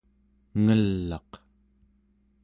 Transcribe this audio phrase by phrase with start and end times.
[0.59, 1.31] ngel'aq